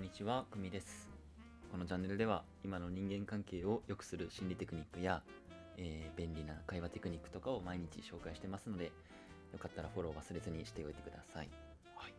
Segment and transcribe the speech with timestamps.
[0.00, 1.10] んにちは、くみです。
[1.70, 5.22] このチャンネルでは今の人間関係を良くする心理テクニックや、
[5.76, 8.86] えー便利な会話テクニックとかを毎日紹介してますので、
[9.52, 11.50] よかったらフォロー忘れずにしておいてください。
[11.96, 12.14] はい。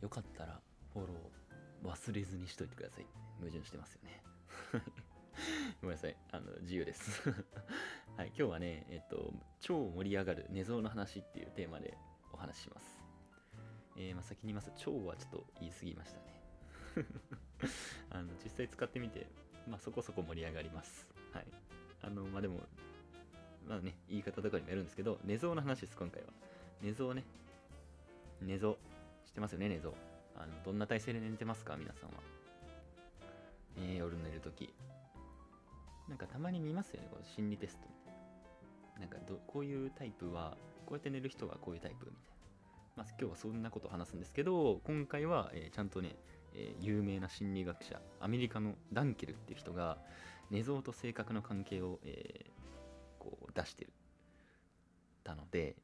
[0.00, 0.58] よかったら
[0.94, 3.06] フォロー忘れずにしといてください。
[3.40, 4.22] 矛盾してますよね。
[5.82, 6.16] ごめんなさい。
[6.32, 7.28] あの、自由です。
[8.16, 9.30] はい、今日はね、えっと、
[9.60, 11.98] 超盛り上がる寝相の話っていうテーマで
[12.32, 13.03] お話しします。
[13.96, 16.34] えーまあ、先に言いますと、超はちょっと言い過ぎましたね。
[18.10, 19.26] あの実際使ってみて、
[19.68, 21.08] まあ、そこそこ盛り上がります。
[21.32, 21.46] はい。
[22.02, 22.60] あの、まあ、でも、
[23.66, 26.28] まあね、言い方とかにもやるんですけど、寝相の話です、今回は。
[26.82, 27.24] 寝相ね。
[28.42, 28.74] 寝相。
[29.24, 29.94] 知ってますよね、寝相。
[30.36, 32.16] あの、どんな体勢で寝てますか、皆さんは。
[33.76, 34.72] えー夜寝るとき。
[36.08, 38.14] なんかたまに見ますよね、この心理テストみたい
[38.94, 39.00] な。
[39.00, 42.33] なんかど、こういうタイプは、こうやって寝る人はこういうタイプみたいな。
[42.96, 46.14] まあ、今日はそんなことを話すんですけど、今回は、えーちゃんとね、
[46.54, 49.98] えー有名な心理学者、アメリカのダンケルっていう人が、
[50.50, 52.54] 寝相と性格の関係を、えー
[53.18, 53.92] こう出してる
[55.24, 55.74] たので、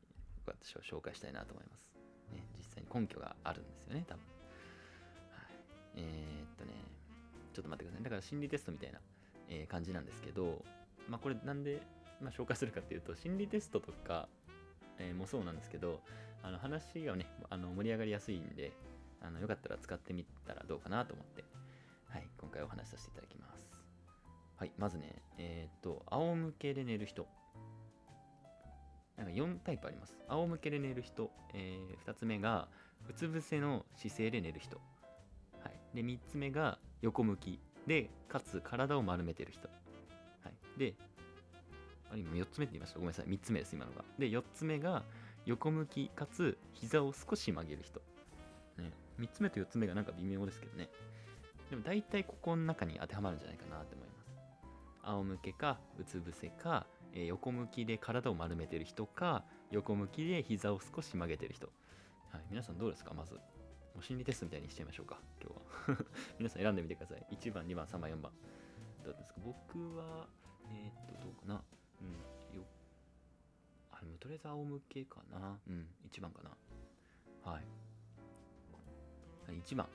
[0.47, 1.89] 私は紹介したいなと思います。
[2.34, 4.23] ね、実際に根拠があるんですよね、多分。
[5.31, 5.55] はい、
[5.97, 6.73] えーっとね、
[7.55, 8.05] ちょっと待ってください。
[8.05, 9.01] だから心理テストみたいな、
[9.49, 10.62] え感じなんですけど、
[11.09, 11.81] まあこれなんで、
[12.21, 14.29] まあ、紹介するかっていうと、心理テストとか、
[14.99, 16.01] えもそうなんですけど、
[16.43, 18.73] あの話がね、あの盛り上がりやすいんで、
[19.21, 21.45] あのよかったら使ってみたらどうかなと思って、
[22.09, 23.71] はい、今回お話しさせていただきます。
[24.57, 27.27] はい、まずね、えーっと、仰向けで寝る人。
[29.17, 30.17] なんか4タイプあります。
[30.29, 31.31] 仰向けで寝る人。
[31.55, 32.69] え2つ目が、
[33.09, 34.77] うつ伏せの姿勢で寝る人。
[35.63, 35.97] はい。
[35.97, 37.61] で、3つ目が、横向き。
[37.87, 39.69] で、かつ体を丸めてる人。
[40.43, 40.79] はい。
[40.79, 40.95] で、
[42.11, 42.99] あ、今4つ目って言いました？
[42.99, 43.27] ごめんなさい。
[43.27, 44.05] 3つ目です、今のが。
[44.19, 45.03] で、4つ目が、
[45.47, 48.01] 横向きかつ膝を少し曲げる人。
[48.79, 50.89] ね、3つ目と4つ目がなんか微妙ですけどね。
[51.71, 54.27] でも大体ここの中に当てはまるんじゃないかなと思います。
[55.03, 61.69] 仰向けか、うつ伏せか、えー横向きで体を丸めてる人か、横向きで膝を少し曲げてる人。
[62.31, 63.15] はい、皆さんどうですか？
[63.15, 63.34] まず。
[63.34, 63.41] も
[64.00, 65.50] う心理テストみたいにしちゃいましょうか、今
[65.87, 66.05] 日は。
[66.39, 67.27] 皆さん選んでみてください。
[67.33, 68.33] 1番、2番、3番、4番。
[69.05, 69.41] どうですか？
[69.45, 70.29] 僕は、
[70.69, 71.65] えーっと、どうかな？
[72.03, 72.15] うん、
[74.03, 75.59] あ、とりあえず仰向けかな。
[75.69, 76.50] うん、1番かな。
[77.50, 77.62] はい。
[79.47, 79.88] はい、1番。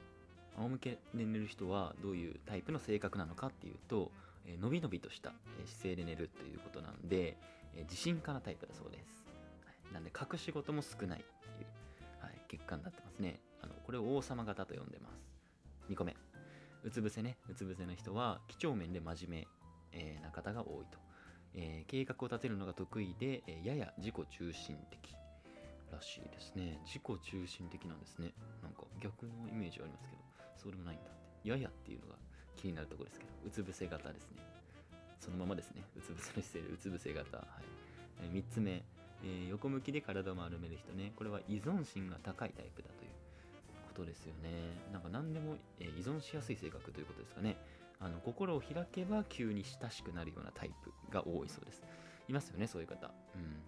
[0.57, 4.11] 仰向けで寝る人はどういうタイプの性格なのかっていうと、
[4.45, 7.37] えー、のびのびとしたえー姿勢で寝るということなんで、
[7.73, 9.25] えー自信家なタイプだそうです。
[9.65, 11.23] はい、なんで隠し事も少ないっ
[11.57, 13.39] ていう、はい、結果になってますね。
[13.61, 15.91] あのこれを王様型と呼んでます。
[15.91, 16.15] 2個目。
[16.83, 17.37] うつ伏せね。
[17.49, 19.47] うつ伏せの人は几帳面で真面目、
[19.91, 20.99] えーな方が多いと。
[21.55, 25.15] えー計画を立てるのが得意で、えやや自己中心的
[25.91, 26.79] らしいですね。
[26.85, 28.33] 自己中心的なんですね。
[28.61, 30.21] なんか逆のイメージはありますけど、
[30.57, 31.09] そうでもないんだっ
[31.43, 31.49] て。
[31.49, 32.15] ややっていうのが
[32.55, 34.41] 気になるところですけど、うつ伏せ型ですね。
[35.19, 35.83] そのままですね。
[35.95, 37.37] うつ伏せの姿勢でうつ伏せ型。
[37.37, 37.47] はい。
[38.23, 38.83] えー、3つ目、
[39.23, 41.13] えー横向きで体を丸める人ね。
[41.15, 43.11] これは依存心が高いタイプだという
[43.87, 44.49] ことですよね。
[44.91, 47.57] なんか何でも、えー依存しやすい性格ということですかね。
[47.99, 51.83] あの心を開けば急に親しくなるようなタイプが多いそうです。
[52.27, 53.11] いますよね、そういう方。
[53.35, 53.61] うん。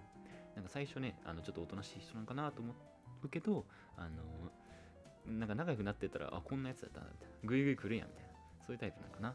[0.56, 2.74] なんか最初ね、あのちょっとおとなしい人なのかなと思
[3.24, 4.52] うけど、あの
[5.40, 7.36] なんか仲良くなってたら、あ、こんなやつだったな、みたいな。
[7.44, 8.30] ぐいぐい来るやん、みたいな。
[8.66, 9.28] そういうタイプなのかな。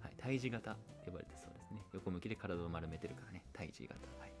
[0.00, 0.12] はい。
[0.18, 1.82] 胎児型呼ばれてそうですね。
[1.92, 3.42] 横向きで体を丸めてるからね。
[3.52, 4.00] 胎児型。
[4.18, 4.32] はい。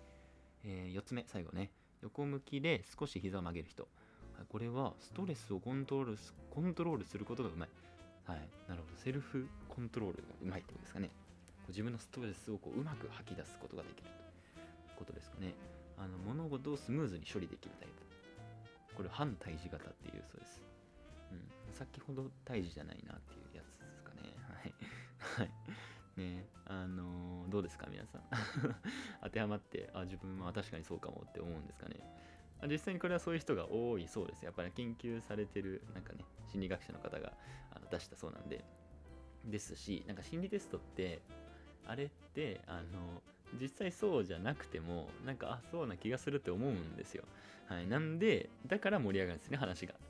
[0.64, 1.70] えー、4つ目、最後ね。
[2.02, 3.88] 横向きで少し膝を曲げる人。
[4.36, 7.68] はい、これはストレスをコントロールすコントロールすることがうまい。
[8.28, 8.44] はい。
[8.68, 8.96] なるほど。
[9.00, 11.08] セルフコントロールがうまいってことですかね。
[11.64, 15.54] こう自分のストレスをこううまく吐き出すことができるということですかね。
[15.96, 18.04] あの物事をスムーズに処理できるタイプ。
[18.94, 20.60] これ反対峙型っていうそうです。
[21.32, 24.36] うん、先ほど胎児じゃないなっていうやつですかね。
[24.44, 24.74] はい。
[25.40, 25.50] はい。
[26.20, 28.22] ねあのーどうですか皆さん。
[29.24, 31.96] 当てはまって、あ、自分は確かにそうかもって思うんですかね。
[32.66, 34.44] 実際にこれはそういう人が多いそうです。
[34.44, 37.32] やっぱり研究されてる、なんかね、心理学者の方が
[37.70, 38.64] あの出したそうなんで。
[39.44, 41.22] ですし、なんか心理テストって、
[41.86, 43.22] あれって、あの、
[43.60, 47.24] 実際そうじゃなくても、なんか、あ、そうな気がするって思うんですよ。
[47.66, 47.86] はい。
[47.86, 49.94] なんで、だから盛り上がるんですね、話が。
[49.94, 50.02] はい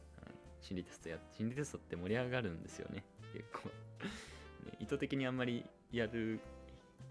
[0.60, 3.68] 心理テストや、心理テストって盛り上がるんですよね、結構。
[3.68, 3.74] ね
[4.80, 6.40] 意図的にあんまりやる、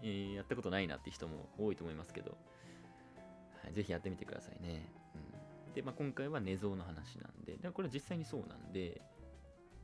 [0.02, 2.36] えーやったことないなって人も多いと思いますけど、
[3.68, 4.88] い、ぜひやってみてくださいね。
[5.68, 9.00] うん、で、まあ、今回は寝相の話なんで、でこれは実際にそうなんで、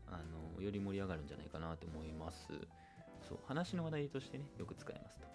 [0.07, 0.21] あ
[0.57, 2.49] の、より盛り上がるんじゃないかなと思います。
[3.29, 5.27] そう、話の話題としてね、よく使えますと。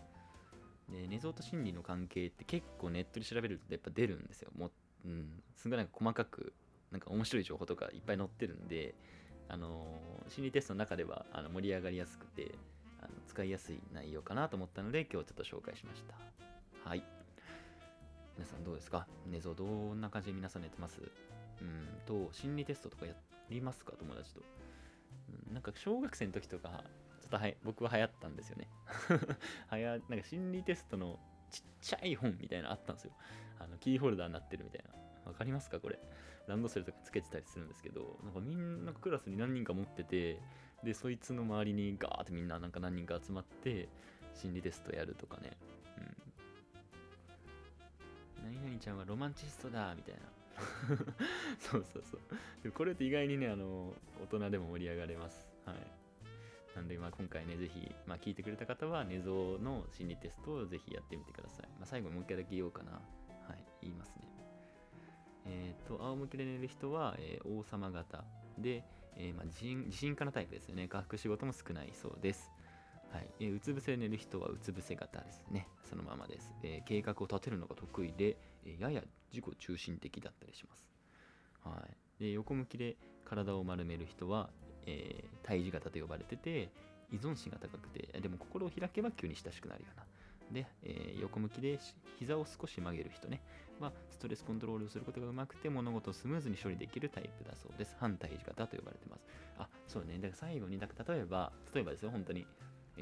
[0.92, 4.52] で、寝相と心理の関係って結構ネットで調べるとやっぱ出るんですよ。
[4.58, 4.72] も
[5.06, 6.54] う、ん、すごいなんか細かく、
[6.92, 8.96] なんか面白い情報とかいっぱい載ってるんで、
[9.50, 9.84] あの
[10.30, 12.52] 心理テストの中ではあの盛り上がりやすくて
[13.02, 17.04] あの使いやすい内容かなと思ったので今日ちょっと紹介しましたはい
[18.40, 19.06] 皆さんどうですか？
[19.30, 21.02] 寝相どんな感じで皆さん寝てます？
[21.62, 23.14] うんと心理テストとかや
[23.50, 23.92] りますか？
[24.00, 24.40] 友達と、
[25.52, 26.86] なんか小学生の時とか
[27.20, 28.70] ちょっとはや僕は流行ったんですよね。
[29.68, 31.20] はやなんか心理テストの
[31.52, 33.12] ちっちゃい本みたいなのあったんですよ。
[33.60, 35.30] あのキーホルダーになってるみたいな。
[35.30, 36.00] わかりますかこれ？
[36.48, 40.40] ランドセルとかつけてたりするんですけどなんかみんなクラスに何人か持ってて
[40.82, 43.90] でそいつの周りにガーってみんななんか何人か集まって
[44.34, 45.58] 心理テストやるとかね。
[45.98, 46.29] うん。
[48.50, 50.22] 何々ちゃんはロマンチストだみたいな
[51.60, 52.22] そうそうそう
[52.64, 56.00] でこれって意外にねあの大人でも盛り上がれますはい
[56.76, 61.68] なんで、まあ、今回ね、ぜひ、まあ、聞いてくれた方は、寝相の心理テストをぜひやってみてください。
[61.78, 62.94] まあ、最後にもう一回だけ言おうかな。
[62.94, 63.00] は
[63.54, 64.24] い、言いますね。
[65.46, 68.24] えっ、と、仰向けで寝る人は、えー王様型
[68.58, 68.84] で、
[69.16, 70.88] えーまあ、自信自信家なタイプですよね。
[70.88, 72.50] 学仕事も少ないそうです。
[73.12, 75.68] はい、えーうつ伏せ寝る人はうつ伏せ型ですね。
[75.90, 76.54] そのままです。
[76.64, 79.02] えー計画を立てるのが得意で、えーやや
[79.32, 80.88] 自己中心的だったりします。
[81.64, 81.84] は
[82.20, 82.96] い、で横向きで
[83.26, 84.50] 体を丸める人は、
[84.86, 86.70] えー、胎児型と呼ばれてて
[87.12, 90.06] 依存心が高くてでも心を開けば急に親しくなるような。
[90.52, 91.80] で、え横向きで
[92.18, 93.40] 膝を少し曲げる人ね。
[93.80, 97.96] はストレスコントロールをすることがうまくて物事をスムーズに処理できるタイプだそうです。
[98.00, 99.26] 反対児型と呼ばれてます。
[99.58, 100.16] あそうね。
[100.16, 102.48] だから最後にだから例えば例えばですよ本当に。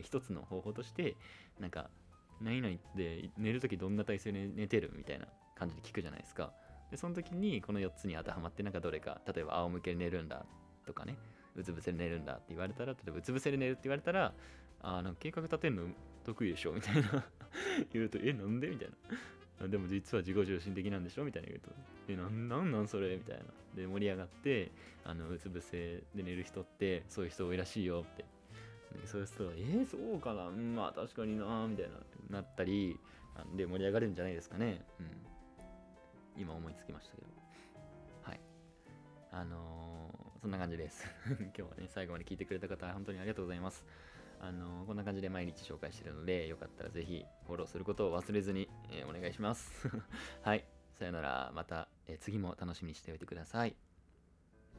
[0.04, 1.16] 一つの方法として
[1.60, 1.90] なんか
[2.42, 6.54] 何々で寝るときどんな体勢で寝てるみたいな感じで聞くじゃないですか。
[6.92, 10.46] でその時にこの4つに当てはまってなんかどれか例えば仰向けで寝るんだ
[10.86, 11.18] とかね
[11.56, 14.34] うつ伏せで寝るんだって言われたら例えばうつ伏せで寝るって言われたら
[14.82, 15.84] あーなんか計画立てるの
[16.24, 17.26] 得意でしょみたいな。
[17.92, 18.68] 言うとえなんで？
[18.70, 18.90] みたい
[19.60, 19.68] な。
[19.68, 21.24] でも実は自己中心的なんでしょ？
[21.26, 21.72] みたいな言うと
[22.10, 23.16] えなんなんなんそれ？
[23.18, 23.44] みたいな。
[23.76, 24.72] で盛り上がって
[25.04, 28.24] あのうつ伏せで寝る人ってそういう人多いらしいよって
[29.06, 31.86] そういう人はえー、そうかなうんまあ確かになみたい
[32.30, 33.00] ななったり
[33.36, 34.86] あで盛り上がるんじゃないですかね。
[35.00, 36.42] うん。
[36.42, 37.28] 今思いつきましたけど。
[38.24, 38.40] はい。
[39.32, 41.06] あのーそんな感じです。
[41.28, 43.86] 今日はね最後まで聞いてくれた方本当にありがとうございます。
[44.40, 49.88] あのーこんな感じで毎日紹介してるのでよかったらぜひフォローすることを忘れずに、えーお願いします。
[50.44, 50.66] はい。
[50.94, 51.52] さよなら。
[51.54, 53.76] また、え次も楽しみにしておいてください。